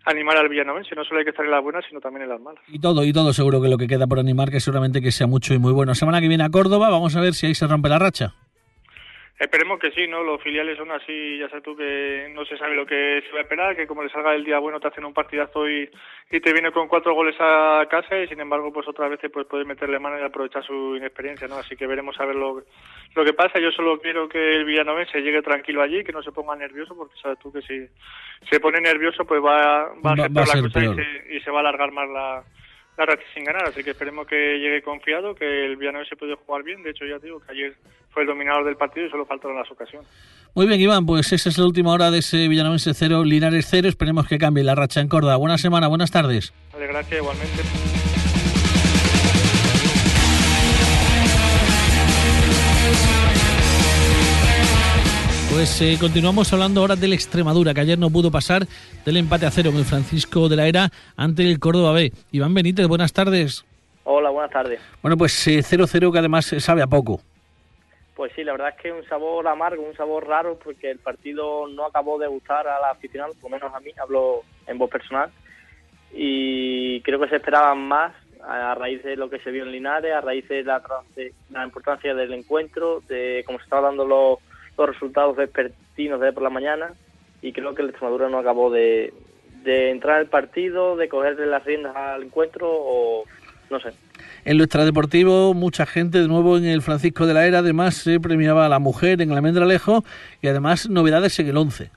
animar 0.04 0.36
al 0.36 0.48
Villanovense. 0.48 0.94
No 0.94 1.04
solo 1.04 1.18
hay 1.18 1.24
que 1.24 1.30
estar 1.30 1.44
en 1.44 1.50
las 1.50 1.62
buenas, 1.62 1.84
sino 1.88 2.00
también 2.00 2.24
en 2.24 2.30
las 2.30 2.40
malas. 2.40 2.62
Y 2.68 2.78
todo, 2.78 3.04
y 3.04 3.12
todo 3.12 3.32
seguro 3.32 3.62
que 3.62 3.68
lo 3.68 3.78
que 3.78 3.86
queda 3.86 4.06
por 4.06 4.18
animar, 4.18 4.50
que 4.50 4.60
seguramente 4.60 5.00
que 5.00 5.12
sea 5.12 5.26
mucho 5.26 5.54
y 5.54 5.58
muy 5.58 5.72
bueno. 5.72 5.94
Semana 5.94 6.20
que 6.20 6.28
viene 6.28 6.44
a 6.44 6.50
Córdoba, 6.50 6.90
vamos 6.90 7.16
a 7.16 7.20
ver 7.20 7.34
si 7.34 7.46
ahí 7.46 7.54
se 7.54 7.66
rompe 7.66 7.88
la 7.88 7.98
racha. 7.98 8.34
Esperemos 9.40 9.78
que 9.78 9.90
sí, 9.92 10.06
¿no? 10.06 10.22
Los 10.22 10.42
filiales 10.42 10.76
son 10.76 10.90
así, 10.90 11.38
ya 11.38 11.48
sabes 11.48 11.64
tú 11.64 11.74
que 11.74 12.30
no 12.34 12.44
se 12.44 12.58
sabe 12.58 12.76
lo 12.76 12.84
que 12.84 13.22
se 13.24 13.32
va 13.32 13.38
a 13.38 13.42
esperar, 13.42 13.74
que 13.74 13.86
como 13.86 14.02
le 14.02 14.10
salga 14.10 14.34
el 14.34 14.44
día 14.44 14.58
bueno 14.58 14.78
te 14.80 14.88
hacen 14.88 15.06
un 15.06 15.14
partidazo 15.14 15.66
y, 15.66 15.88
y 16.30 16.40
te 16.40 16.52
viene 16.52 16.70
con 16.72 16.88
cuatro 16.88 17.14
goles 17.14 17.34
a 17.40 17.82
casa 17.90 18.18
y 18.18 18.28
sin 18.28 18.38
embargo 18.38 18.70
pues 18.70 18.86
otras 18.86 19.08
veces 19.08 19.30
pues 19.32 19.46
puede 19.46 19.64
meterle 19.64 19.98
mano 19.98 20.20
y 20.20 20.22
aprovechar 20.22 20.62
su 20.62 20.94
inexperiencia, 20.94 21.48
¿no? 21.48 21.56
Así 21.56 21.74
que 21.74 21.86
veremos 21.86 22.20
a 22.20 22.26
ver 22.26 22.36
lo, 22.36 22.62
lo 23.14 23.24
que 23.24 23.32
pasa. 23.32 23.58
Yo 23.58 23.72
solo 23.72 23.98
quiero 23.98 24.28
que 24.28 24.56
el 24.56 24.66
Villanovense 24.66 25.22
llegue 25.22 25.40
tranquilo 25.40 25.80
allí, 25.80 26.04
que 26.04 26.12
no 26.12 26.22
se 26.22 26.32
ponga 26.32 26.54
nervioso 26.54 26.94
porque 26.94 27.14
sabes 27.22 27.38
tú 27.38 27.50
que 27.50 27.62
si 27.62 27.88
se 28.50 28.60
pone 28.60 28.78
nervioso 28.82 29.24
pues 29.24 29.42
va, 29.42 29.90
va 30.04 30.12
a 30.12 30.16
ser 30.16 30.30
la 30.32 30.44
cosa 30.44 30.84
y 30.84 30.94
se, 30.94 31.36
y 31.36 31.40
se 31.40 31.50
va 31.50 31.56
a 31.56 31.60
alargar 31.60 31.90
más 31.92 32.10
la 32.10 32.44
la 32.98 33.18
sin 33.32 33.44
ganar, 33.44 33.64
así 33.64 33.82
que 33.82 33.92
esperemos 33.92 34.26
que 34.26 34.58
llegue 34.58 34.82
confiado, 34.82 35.34
que 35.34 35.64
el 35.64 35.76
Villanueva 35.76 36.06
se 36.06 36.16
puede 36.16 36.34
jugar 36.34 36.62
bien. 36.62 36.82
De 36.82 36.90
hecho, 36.90 37.06
ya 37.06 37.18
digo 37.18 37.40
que 37.40 37.52
ayer 37.52 37.74
fue 38.10 38.22
el 38.22 38.28
dominador 38.28 38.64
del 38.64 38.76
partido 38.76 39.06
y 39.06 39.10
solo 39.10 39.24
faltaron 39.24 39.56
las 39.56 39.70
ocasiones. 39.70 40.08
Muy 40.54 40.66
bien, 40.66 40.80
Iván, 40.80 41.06
pues 41.06 41.32
esa 41.32 41.48
es 41.48 41.58
la 41.58 41.64
última 41.64 41.92
hora 41.92 42.10
de 42.10 42.18
ese 42.18 42.48
Villanovense 42.48 42.92
0, 42.92 43.24
Linares 43.24 43.66
0. 43.70 43.88
Esperemos 43.88 44.26
que 44.26 44.38
cambie 44.38 44.64
la 44.64 44.74
racha 44.74 45.00
en 45.00 45.08
Córdoba. 45.08 45.36
Buena 45.36 45.58
semana, 45.58 45.86
buenas 45.86 46.10
tardes. 46.10 46.52
Vale, 46.72 46.86
gracias, 46.88 47.20
igualmente. 47.20 47.62
Pues 55.50 55.82
eh, 55.82 55.96
continuamos 56.00 56.52
hablando 56.52 56.80
ahora 56.80 56.96
del 56.96 57.12
Extremadura, 57.12 57.74
que 57.74 57.80
ayer 57.80 57.98
no 57.98 58.08
pudo 58.08 58.30
pasar 58.30 58.66
del 59.04 59.16
empate 59.16 59.46
a 59.46 59.50
cero 59.50 59.70
con 59.70 59.80
el 59.80 59.84
Francisco 59.84 60.48
de 60.48 60.56
la 60.56 60.66
Era 60.66 60.90
ante 61.16 61.42
el 61.42 61.58
Córdoba 61.58 61.92
B. 61.92 62.12
Iván 62.32 62.54
Benítez, 62.54 62.86
buenas 62.86 63.12
tardes. 63.12 63.64
Hola, 64.04 64.30
buenas 64.30 64.50
tardes. 64.52 64.80
Bueno, 65.02 65.16
pues 65.16 65.46
0-0 65.46 66.08
eh, 66.08 66.12
que 66.12 66.18
además 66.18 66.54
sabe 66.58 66.82
a 66.82 66.86
poco. 66.86 67.20
Pues 68.20 68.34
sí, 68.36 68.44
la 68.44 68.52
verdad 68.52 68.74
es 68.76 68.82
que 68.82 68.92
un 68.92 69.02
sabor 69.06 69.48
amargo, 69.48 69.82
un 69.82 69.96
sabor 69.96 70.28
raro, 70.28 70.58
porque 70.62 70.90
el 70.90 70.98
partido 70.98 71.66
no 71.68 71.86
acabó 71.86 72.18
de 72.18 72.26
gustar 72.26 72.68
a 72.68 72.78
la 72.78 72.90
aficionada, 72.90 73.32
por 73.40 73.50
lo 73.50 73.56
menos 73.56 73.74
a 73.74 73.80
mí, 73.80 73.92
hablo 73.98 74.42
en 74.66 74.76
voz 74.76 74.90
personal. 74.90 75.30
y 76.12 77.00
creo 77.00 77.18
que 77.18 77.30
se 77.30 77.36
esperaban 77.36 77.78
más 77.78 78.14
a 78.46 78.74
raíz 78.74 79.02
de 79.04 79.16
lo 79.16 79.30
que 79.30 79.38
se 79.38 79.50
vio 79.50 79.62
en 79.62 79.72
Linares, 79.72 80.12
a 80.12 80.20
raíz 80.20 80.46
de 80.48 80.62
la, 80.64 80.82
de 81.16 81.32
la 81.48 81.64
importancia 81.64 82.14
del 82.14 82.34
encuentro, 82.34 83.00
de 83.08 83.42
cómo 83.46 83.56
se 83.56 83.64
estaban 83.64 83.96
dando 83.96 84.04
los, 84.04 84.38
los 84.76 84.88
resultados 84.90 85.34
vespertinos 85.36 86.20
de 86.20 86.34
por 86.34 86.42
la 86.42 86.50
mañana 86.50 86.92
y 87.40 87.54
creo 87.54 87.74
que 87.74 87.80
el 87.80 87.88
Extremadura 87.88 88.28
no 88.28 88.36
acabó 88.36 88.70
de, 88.70 89.14
de 89.62 89.92
entrar 89.92 90.18
al 90.18 90.26
partido, 90.26 90.94
de 90.94 91.08
cogerle 91.08 91.46
las 91.46 91.64
riendas 91.64 91.96
al 91.96 92.24
encuentro 92.24 92.68
o 92.70 93.24
no 93.70 93.80
sé. 93.80 93.94
En 94.44 94.56
lo 94.56 94.64
extradeportivo, 94.64 95.52
mucha 95.52 95.84
gente 95.84 96.18
de 96.18 96.28
nuevo 96.28 96.56
en 96.56 96.64
el 96.64 96.80
Francisco 96.80 97.26
de 97.26 97.34
la 97.34 97.46
Era, 97.46 97.58
además 97.58 97.94
se 97.94 98.18
premiaba 98.20 98.66
a 98.66 98.68
la 98.68 98.78
mujer 98.78 99.20
en 99.20 99.30
el 99.30 99.36
Almendralejo 99.36 100.02
y 100.40 100.48
además 100.48 100.88
novedades 100.88 101.38
en 101.40 101.48
el 101.48 101.56
11. 101.56 101.90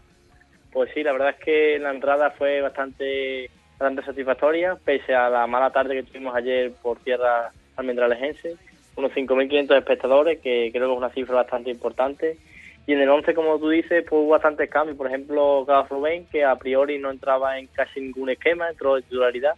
Pues 0.74 0.90
sí, 0.94 1.04
la 1.04 1.14
verdad 1.14 1.30
es 1.30 1.46
que 1.46 1.80
la 1.80 1.92
entrada 1.92 2.32
fue 2.32 2.60
bastante, 2.62 3.50
bastante 3.80 4.04
satisfactoria, 4.04 4.76
pese 4.84 5.16
a 5.16 5.30
la 5.30 5.48
mala 5.48 5.70
tarde 5.70 5.96
que 5.96 6.04
tuvimos 6.04 6.36
ayer 6.36 6.74
por 6.82 7.00
tierra 7.00 7.52
almendralejense, 7.78 8.58
unos 8.96 9.12
5.500 9.14 9.78
espectadores, 9.78 10.40
que 10.40 10.70
creo 10.74 10.88
que 10.88 10.94
es 10.94 10.98
una 10.98 11.10
cifra 11.12 11.36
bastante 11.36 11.70
importante. 11.70 12.38
Y 12.86 12.94
en 12.94 13.02
el 13.02 13.10
11, 13.10 13.34
como 13.34 13.58
tú 13.60 13.70
dices, 13.70 14.04
pues 14.10 14.22
hubo 14.22 14.30
bastantes 14.30 14.70
cambios. 14.70 14.98
Por 14.98 15.08
ejemplo, 15.08 15.64
Carlos 15.66 15.90
Rubén, 15.90 16.26
que 16.30 16.44
a 16.44 16.56
priori 16.58 17.00
no 17.00 17.12
entraba 17.12 17.58
en 17.58 17.68
casi 17.68 18.02
ningún 18.02 18.30
esquema, 18.30 18.70
entró 18.70 18.96
de 18.96 19.04
titularidad, 19.04 19.54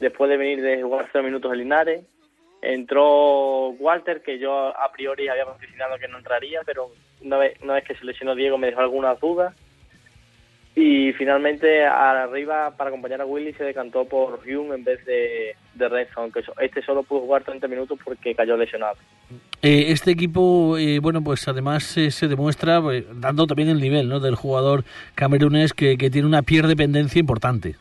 después 0.00 0.28
de 0.28 0.36
venir 0.36 0.62
de 0.62 0.82
jugar 0.82 1.08
cero 1.12 1.22
minutos 1.22 1.52
en 1.52 1.58
Linares. 1.58 2.04
Entró 2.72 3.70
Walter, 3.70 4.22
que 4.22 4.38
yo 4.38 4.76
a 4.76 4.90
priori 4.92 5.28
había 5.28 5.44
vaticinado 5.44 5.98
que 5.98 6.08
no 6.08 6.18
entraría, 6.18 6.60
pero 6.64 6.90
una 7.22 7.38
vez, 7.38 7.60
una 7.62 7.74
vez 7.74 7.84
que 7.84 7.94
se 7.94 8.04
lesionó 8.04 8.34
Diego 8.34 8.58
me 8.58 8.68
dejó 8.68 8.80
algunas 8.80 9.18
dudas. 9.20 9.54
Y 10.78 11.14
finalmente 11.14 11.86
arriba, 11.86 12.76
para 12.76 12.88
acompañar 12.88 13.22
a 13.22 13.24
Willy, 13.24 13.54
se 13.54 13.64
decantó 13.64 14.04
por 14.04 14.40
Hume 14.46 14.74
en 14.74 14.84
vez 14.84 15.02
de, 15.06 15.56
de 15.72 15.88
Renzo, 15.88 16.20
aunque 16.20 16.42
este 16.60 16.82
solo 16.82 17.02
pudo 17.02 17.20
jugar 17.20 17.44
30 17.44 17.66
minutos 17.66 17.98
porque 18.04 18.34
cayó 18.34 18.58
lesionado. 18.58 18.96
Eh, 19.62 19.86
este 19.88 20.10
equipo, 20.10 20.76
eh, 20.76 20.98
bueno, 20.98 21.24
pues 21.24 21.48
además 21.48 21.96
eh, 21.96 22.10
se 22.10 22.28
demuestra 22.28 22.82
pues, 22.82 23.04
dando 23.18 23.46
también 23.46 23.70
el 23.70 23.80
nivel 23.80 24.10
¿no? 24.10 24.20
del 24.20 24.34
jugador 24.34 24.84
camerunés 25.14 25.72
que, 25.72 25.96
que 25.96 26.10
tiene 26.10 26.28
una 26.28 26.42
pierdependencia 26.42 27.20
importante. 27.20 27.76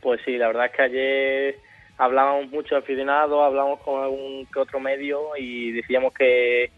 Pues 0.00 0.20
sí, 0.24 0.36
la 0.36 0.48
verdad 0.48 0.66
es 0.66 0.72
que 0.72 0.82
ayer 0.82 1.56
hablábamos 1.98 2.50
mucho 2.50 2.76
aficionados, 2.76 3.42
hablamos 3.42 3.80
con 3.80 4.02
algún 4.02 4.46
que 4.46 4.58
otro 4.58 4.80
medio 4.80 5.36
y 5.36 5.72
decíamos 5.72 6.12
que 6.14 6.70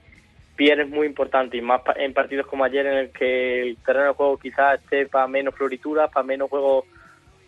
Pierre 0.56 0.82
es 0.82 0.88
muy 0.88 1.06
importante 1.06 1.56
y 1.56 1.60
más 1.60 1.82
en 1.96 2.12
partidos 2.14 2.46
como 2.46 2.64
ayer 2.64 2.86
en 2.86 2.98
el 2.98 3.10
que 3.10 3.62
el 3.62 3.76
terreno 3.78 4.08
de 4.08 4.14
juego 4.14 4.38
quizás 4.38 4.80
esté 4.80 5.06
para 5.06 5.26
menos 5.26 5.54
floritura, 5.54 6.08
para 6.08 6.24
menos 6.24 6.50
juego 6.50 6.86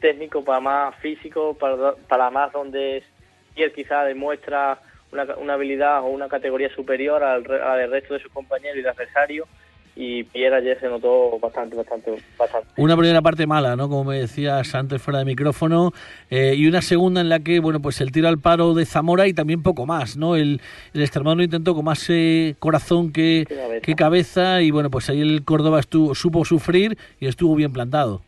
técnico, 0.01 0.45
para 0.45 0.61
más 0.61 0.97
físico, 0.97 1.55
para, 1.55 1.95
para 2.09 2.31
más 2.31 2.53
donde 2.53 3.03
Pierre 3.55 3.73
quizás 3.73 4.07
demuestra 4.07 4.81
una, 5.13 5.25
una 5.37 5.55
habilidad 5.55 6.01
o 6.03 6.07
una 6.07 6.29
categoría 6.29 6.69
superior 6.75 7.23
al, 7.23 7.51
al 7.51 7.91
resto 7.91 8.15
de 8.15 8.21
sus 8.21 8.33
compañeros 8.33 8.79
y 8.79 8.83
de 8.83 8.91
adversarios 8.91 9.49
y 9.97 10.25
Pierre 10.25 10.57
ayer 10.57 10.79
se 10.79 10.89
notó 10.89 11.39
bastante, 11.39 11.75
bastante, 11.75 12.13
bastante. 12.39 12.69
Una 12.77 12.95
primera 12.97 13.23
parte 13.23 13.47
mala, 13.47 13.77
¿no? 13.77 13.89
Como 13.89 14.05
me 14.05 14.19
decías 14.19 14.75
antes 14.75 15.01
fuera 15.01 15.21
de 15.21 15.25
micrófono, 15.25 15.93
eh, 16.31 16.55
y 16.55 16.67
una 16.69 16.83
segunda 16.83 17.23
en 17.23 17.31
la 17.31 17.41
que, 17.41 17.61
bueno, 17.61 17.81
pues 17.81 18.03
el 18.03 18.13
tiro 18.13 18.29
al 18.29 18.39
paro 18.39 18.75
de 18.75 18.85
Zamora 18.85 19.27
y 19.27 19.33
también 19.33 19.63
poco 19.63 19.87
más, 19.87 20.19
¿no? 20.19 20.37
El, 20.37 20.61
el 20.93 21.01
Extremadura 21.01 21.45
intentó 21.45 21.75
con 21.75 21.87
más 21.87 22.07
eh, 22.11 22.57
corazón 22.59 23.11
que, 23.11 23.47
cabeza. 23.49 23.81
que 23.81 23.95
cabeza 23.95 24.61
y, 24.61 24.71
bueno, 24.71 24.91
pues 24.91 25.09
ahí 25.09 25.23
el 25.23 25.45
Córdoba 25.45 25.81
estuvo, 25.81 26.15
supo 26.15 26.45
sufrir 26.45 26.99
y 27.19 27.27
estuvo 27.27 27.55
bien 27.55 27.73
plantado. 27.73 28.21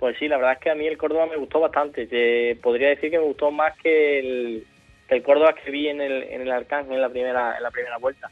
Pues 0.00 0.16
sí, 0.18 0.26
la 0.26 0.38
verdad 0.38 0.54
es 0.54 0.58
que 0.58 0.70
a 0.70 0.74
mí 0.74 0.88
el 0.88 0.98
Córdoba 0.98 1.26
me 1.26 1.36
gustó 1.36 1.60
bastante. 1.60 2.08
Te 2.08 2.56
podría 2.60 2.88
decir 2.88 3.12
que 3.12 3.18
me 3.18 3.24
gustó 3.24 3.52
más 3.52 3.78
que 3.80 4.18
el, 4.18 4.66
que 5.08 5.14
el 5.14 5.22
Córdoba 5.22 5.54
que 5.54 5.70
vi 5.70 5.86
en 5.86 6.00
el, 6.00 6.24
en 6.24 6.40
el 6.40 6.50
Arcángel 6.50 6.94
en 6.94 7.00
la 7.00 7.08
primera, 7.10 7.56
en 7.56 7.62
la 7.62 7.70
primera 7.70 7.98
vuelta. 7.98 8.28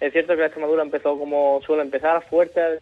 Es 0.00 0.12
cierto 0.12 0.34
que 0.34 0.40
la 0.40 0.46
Extremadura 0.46 0.82
empezó 0.82 1.18
como 1.18 1.60
suele 1.66 1.82
empezar, 1.82 2.22
fuerte, 2.28 2.78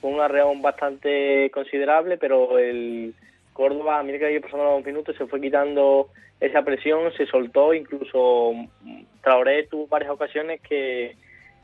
con 0.00 0.14
un 0.14 0.20
arreón 0.20 0.60
bastante 0.60 1.50
considerable, 1.50 2.18
pero 2.18 2.58
el 2.58 3.14
Córdoba, 3.54 3.98
a 3.98 4.02
medida 4.02 4.28
que 4.28 4.40
pasando 4.40 4.64
los 4.64 4.84
minutos, 4.84 5.16
se 5.16 5.26
fue 5.26 5.40
quitando 5.40 6.08
esa 6.40 6.62
presión, 6.62 7.12
se 7.16 7.26
soltó, 7.26 7.72
incluso 7.72 8.52
Traoré 9.22 9.66
tuvo 9.66 9.86
varias 9.86 10.10
ocasiones 10.10 10.60
que 10.60 11.16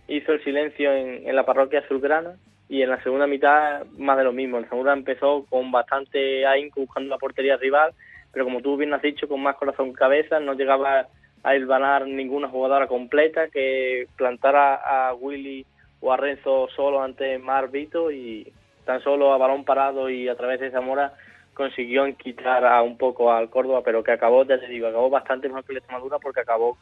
hizo 0.08 0.32
el 0.32 0.42
silencio 0.42 0.92
en, 0.92 1.34
la 1.34 1.44
parroquia 1.44 1.80
azulgrana 1.80 2.36
y 2.68 2.80
en 2.82 2.88
la 2.88 3.02
segunda 3.02 3.26
mitad 3.26 3.84
más 3.98 4.16
de 4.16 4.24
lo 4.24 4.32
mismo. 4.32 4.56
El 4.56 4.62
Extremadura 4.62 4.94
empezó 4.94 5.44
con 5.50 5.70
bastante 5.70 6.46
ahínco 6.46 6.80
buscando 6.80 7.10
la 7.10 7.18
portería 7.18 7.58
rival, 7.58 7.92
pero 8.32 8.46
como 8.46 8.62
tú 8.62 8.76
bien 8.76 8.94
has 8.94 9.02
dicho, 9.02 9.28
con 9.28 9.42
más 9.42 9.56
corazón 9.56 9.90
que 9.90 9.98
cabeza, 9.98 10.40
no 10.40 10.54
llegaba 10.54 11.08
a 11.42 11.56
hilvanar 11.56 12.06
ninguna 12.06 12.48
jugadora 12.48 12.86
completa 12.86 13.48
que 13.48 14.06
plantara 14.16 14.74
a 14.74 15.14
Willy 15.14 15.64
o 16.00 16.12
a 16.12 16.16
Renzo 16.16 16.68
solo 16.74 17.02
ante 17.02 17.38
Mar 17.38 17.70
Vito 17.70 18.10
y 18.10 18.52
tan 18.84 19.02
solo 19.02 19.32
a 19.32 19.38
balón 19.38 19.64
parado 19.64 20.10
y 20.10 20.28
a 20.28 20.36
través 20.36 20.60
de 20.60 20.70
Zamora 20.70 21.14
consiguió 21.54 22.04
quitar 22.16 22.64
a 22.64 22.82
un 22.82 22.96
poco 22.96 23.32
al 23.32 23.50
Córdoba, 23.50 23.82
pero 23.84 24.02
que 24.02 24.12
acabó, 24.12 24.44
ya 24.44 24.58
te 24.58 24.66
digo, 24.66 24.86
acabó 24.86 25.10
bastante 25.10 25.48
mejor 25.48 25.64
que 25.64 25.74
la 25.74 25.78
Extremadura 25.80 26.18
porque 26.18 26.40
acabó 26.40 26.78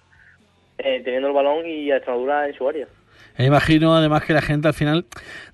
eh, 0.79 1.03
teniendo 1.05 1.29
el 1.29 1.35
balón 1.35 1.67
y 1.67 1.91
a 1.91 1.97
Extremadura 1.97 2.47
en 2.47 2.55
su 2.55 2.69
área. 2.69 2.87
Me 3.37 3.47
imagino 3.47 3.95
además 3.95 4.25
que 4.25 4.33
la 4.33 4.43
gente 4.43 4.69
al 4.69 4.75
final 4.75 5.07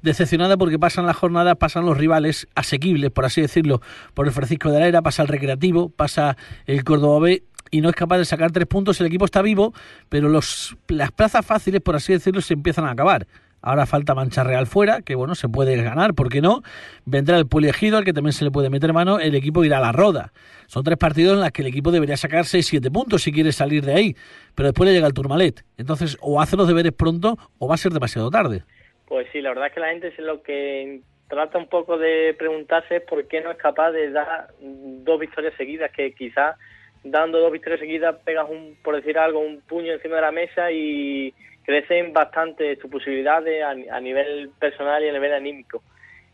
decepcionada 0.02 0.56
porque 0.56 0.78
pasan 0.78 1.06
las 1.06 1.16
jornadas, 1.16 1.56
pasan 1.56 1.86
los 1.86 1.96
rivales 1.96 2.46
asequibles, 2.54 3.10
por 3.10 3.24
así 3.24 3.40
decirlo, 3.40 3.80
por 4.14 4.26
el 4.26 4.32
Francisco 4.32 4.70
de 4.70 4.80
la 4.80 4.88
Era, 4.88 5.02
pasa 5.02 5.22
el 5.22 5.28
Recreativo, 5.28 5.90
pasa 5.90 6.36
el 6.66 6.84
Córdoba 6.84 7.20
B 7.20 7.42
y 7.70 7.80
no 7.80 7.88
es 7.88 7.96
capaz 7.96 8.18
de 8.18 8.24
sacar 8.24 8.52
tres 8.52 8.66
puntos. 8.66 9.00
El 9.00 9.06
equipo 9.06 9.24
está 9.24 9.42
vivo, 9.42 9.72
pero 10.08 10.28
los, 10.28 10.76
las 10.88 11.12
plazas 11.12 11.44
fáciles, 11.44 11.80
por 11.80 11.96
así 11.96 12.12
decirlo, 12.12 12.40
se 12.40 12.54
empiezan 12.54 12.84
a 12.86 12.90
acabar. 12.90 13.26
Ahora 13.66 13.86
falta 13.86 14.14
Mancha 14.14 14.44
Real 14.44 14.66
fuera, 14.66 15.00
que 15.00 15.14
bueno, 15.14 15.34
se 15.34 15.48
puede 15.48 15.82
ganar, 15.82 16.12
¿por 16.12 16.28
qué 16.28 16.42
no? 16.42 16.62
Vendrá 17.06 17.38
el 17.38 17.46
Poliegido, 17.46 17.96
al 17.96 18.04
que 18.04 18.12
también 18.12 18.34
se 18.34 18.44
le 18.44 18.50
puede 18.50 18.68
meter 18.68 18.92
mano, 18.92 19.20
el 19.20 19.34
equipo 19.34 19.64
irá 19.64 19.78
a 19.78 19.80
la 19.80 19.90
roda. 19.90 20.32
Son 20.66 20.84
tres 20.84 20.98
partidos 20.98 21.32
en 21.32 21.40
los 21.40 21.50
que 21.50 21.62
el 21.62 21.68
equipo 21.68 21.90
debería 21.90 22.18
sacar 22.18 22.44
6-7 22.44 22.92
puntos 22.92 23.22
si 23.22 23.32
quiere 23.32 23.52
salir 23.52 23.82
de 23.82 23.94
ahí, 23.94 24.16
pero 24.54 24.68
después 24.68 24.86
le 24.86 24.94
llega 24.94 25.06
el 25.06 25.14
Turmalet. 25.14 25.64
Entonces, 25.78 26.18
o 26.20 26.42
hace 26.42 26.58
los 26.58 26.68
deberes 26.68 26.92
pronto 26.92 27.38
o 27.58 27.66
va 27.66 27.76
a 27.76 27.78
ser 27.78 27.92
demasiado 27.92 28.30
tarde. 28.30 28.64
Pues 29.06 29.26
sí, 29.32 29.40
la 29.40 29.48
verdad 29.48 29.68
es 29.68 29.72
que 29.72 29.80
la 29.80 29.88
gente 29.88 30.08
es 30.08 30.18
lo 30.18 30.42
que 30.42 31.00
trata 31.28 31.56
un 31.56 31.68
poco 31.68 31.96
de 31.96 32.34
preguntarse 32.38 32.96
es 32.96 33.02
por 33.02 33.26
qué 33.28 33.40
no 33.40 33.50
es 33.50 33.56
capaz 33.56 33.92
de 33.92 34.10
dar 34.10 34.48
dos 34.60 35.18
victorias 35.18 35.54
seguidas, 35.56 35.90
que 35.90 36.12
quizás 36.12 36.56
dando 37.04 37.38
dos 37.38 37.52
victorias 37.52 37.80
seguidas 37.80 38.16
pegas, 38.24 38.48
un, 38.48 38.76
por 38.82 38.96
decir 38.96 39.18
algo, 39.18 39.38
un 39.38 39.60
puño 39.60 39.92
encima 39.92 40.16
de 40.16 40.22
la 40.22 40.32
mesa 40.32 40.72
y 40.72 41.32
crecen 41.64 42.12
bastante 42.12 42.76
tus 42.76 42.90
posibilidades 42.90 43.62
a, 43.62 43.70
a, 43.70 44.00
nivel 44.00 44.50
personal 44.58 45.04
y 45.04 45.08
a 45.08 45.12
nivel 45.12 45.32
anímico. 45.32 45.82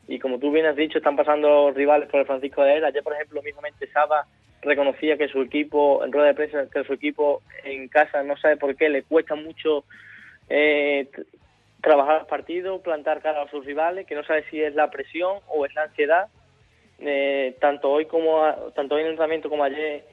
Y 0.08 0.18
como 0.18 0.38
tú 0.38 0.50
bien 0.50 0.66
has 0.66 0.76
dicho, 0.76 0.98
están 0.98 1.16
pasando 1.16 1.70
rivales 1.72 2.08
por 2.08 2.20
el 2.20 2.26
Francisco 2.26 2.62
de 2.62 2.76
Era. 2.76 2.88
Ayer, 2.88 3.02
por 3.02 3.12
ejemplo, 3.12 3.42
mismamente 3.42 3.86
Saba 3.88 4.26
reconocía 4.62 5.16
que 5.16 5.28
su 5.28 5.42
equipo, 5.42 6.04
en 6.04 6.12
rueda 6.12 6.28
de 6.28 6.34
prensa, 6.34 6.68
que 6.70 6.84
su 6.84 6.92
equipo 6.92 7.42
en 7.64 7.88
casa 7.88 8.22
no 8.22 8.36
sabe 8.36 8.56
por 8.56 8.74
qué, 8.76 8.88
le 8.88 9.02
cuesta 9.02 9.34
mucho 9.34 9.84
eh, 10.48 11.08
trabajar 11.80 12.18
los 12.18 12.28
partidos, 12.28 12.82
plantar 12.82 13.22
cara 13.22 13.42
a 13.42 13.50
sus 13.50 13.64
rivales, 13.64 14.06
que 14.06 14.14
no 14.14 14.24
sabe 14.24 14.44
si 14.50 14.60
es 14.60 14.74
la 14.74 14.90
presión 14.90 15.38
o 15.48 15.64
es 15.64 15.74
la 15.74 15.84
ansiedad. 15.84 16.28
Eh, 16.98 17.56
tanto 17.60 17.90
hoy 17.90 18.04
como 18.04 18.42
tanto 18.74 18.94
hoy 18.94 19.00
en 19.00 19.06
el 19.06 19.12
entrenamiento 19.12 19.48
como 19.48 19.64
ayer 19.64 20.04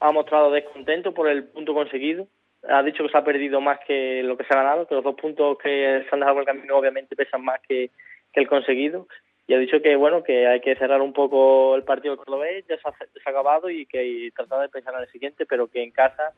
ha 0.00 0.12
mostrado 0.12 0.50
descontento 0.50 1.12
por 1.14 1.28
el 1.28 1.44
punto 1.44 1.74
conseguido 1.74 2.28
ha 2.68 2.82
dicho 2.82 3.04
que 3.04 3.10
se 3.10 3.18
ha 3.18 3.24
perdido 3.24 3.60
más 3.60 3.78
que 3.86 4.22
lo 4.22 4.36
que 4.36 4.44
se 4.44 4.54
ha 4.54 4.62
ganado, 4.62 4.86
que 4.86 4.94
los 4.94 5.04
dos 5.04 5.14
puntos 5.14 5.58
que 5.58 6.02
se 6.02 6.08
han 6.12 6.20
dejado 6.20 6.36
por 6.36 6.42
el 6.42 6.46
camino 6.46 6.76
obviamente 6.76 7.16
pesan 7.16 7.44
más 7.44 7.60
que, 7.66 7.90
el 8.32 8.48
conseguido. 8.48 9.08
Y 9.46 9.54
ha 9.54 9.58
dicho 9.58 9.80
que 9.80 9.96
bueno 9.96 10.22
que 10.22 10.46
hay 10.46 10.60
que 10.60 10.76
cerrar 10.76 11.00
un 11.00 11.14
poco 11.14 11.74
el 11.74 11.84
partido 11.84 12.18
cordobés, 12.18 12.66
ya 12.66 12.76
se 12.76 12.88
ha, 12.88 12.92
se 12.92 13.30
acabado 13.30 13.70
y 13.70 13.86
que 13.86 14.04
y 14.04 14.30
tratar 14.32 14.60
de 14.60 14.68
pensar 14.68 14.94
en 14.94 15.00
el 15.00 15.08
siguiente, 15.08 15.46
pero 15.46 15.68
que 15.68 15.82
en 15.82 15.90
casa, 15.90 16.34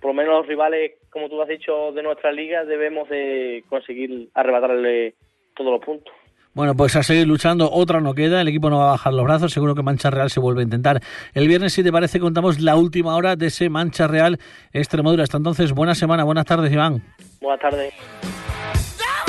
por 0.00 0.10
lo 0.10 0.14
menos 0.14 0.34
los 0.34 0.46
rivales, 0.46 0.92
como 1.10 1.28
tú 1.28 1.42
has 1.42 1.48
dicho, 1.48 1.90
de 1.92 2.02
nuestra 2.04 2.30
liga, 2.30 2.64
debemos 2.64 3.08
de 3.08 3.64
conseguir 3.68 4.28
arrebatarle 4.34 5.14
todos 5.56 5.72
los 5.72 5.84
puntos. 5.84 6.14
Bueno, 6.56 6.74
pues 6.74 6.96
a 6.96 7.02
seguir 7.02 7.26
luchando, 7.26 7.70
otra 7.70 8.00
no 8.00 8.14
queda, 8.14 8.40
el 8.40 8.48
equipo 8.48 8.70
no 8.70 8.78
va 8.78 8.88
a 8.88 8.90
bajar 8.92 9.12
los 9.12 9.26
brazos, 9.26 9.52
seguro 9.52 9.74
que 9.74 9.82
Mancha 9.82 10.08
Real 10.08 10.30
se 10.30 10.40
vuelve 10.40 10.62
a 10.62 10.64
intentar. 10.64 11.02
El 11.34 11.48
viernes, 11.48 11.74
si 11.74 11.82
te 11.82 11.92
parece, 11.92 12.18
contamos 12.18 12.60
la 12.60 12.76
última 12.76 13.14
hora 13.14 13.36
de 13.36 13.48
ese 13.48 13.68
Mancha 13.68 14.06
Real 14.06 14.40
Extremadura. 14.72 15.22
Hasta 15.22 15.36
entonces, 15.36 15.72
buena 15.72 15.94
semana, 15.94 16.24
buenas 16.24 16.46
tardes, 16.46 16.72
Iván. 16.72 17.02
Buenas 17.42 17.60
tardes. 17.60 17.92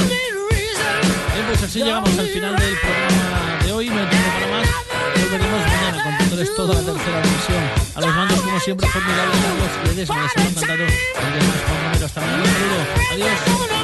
Bien, 0.07 1.45
pues 1.47 1.63
así 1.63 1.83
llegamos 1.83 2.17
al 2.17 2.27
final 2.27 2.55
del 2.55 2.73
programa 2.79 3.59
de 3.65 3.71
hoy, 3.73 3.89
no 3.89 3.99
hay 3.99 4.07
tiempo 4.07 4.29
para 4.33 4.47
más. 4.47 4.67
Volveremos 5.21 5.61
mañana 5.67 6.03
contándoles 6.03 6.55
toda 6.55 6.75
la 6.75 6.93
tercera 6.93 7.21
división. 7.23 7.63
A 7.93 8.01
los 8.01 8.15
mandos, 8.15 8.39
como 8.39 8.59
siempre, 8.61 8.87
formidables 8.87 9.37
Carlos 9.41 9.89
Ledesma, 9.89 10.23
les 10.23 10.37
ha 10.37 10.41
encantado. 10.47 10.75
Y 10.77 11.39
demás, 11.39 11.63
Juan 11.67 11.83
Romero, 11.83 12.05
hasta 12.05 12.21
mañana, 12.21 12.43
un 12.43 12.47
saludo. 12.47 12.79
Adiós. 13.11 13.76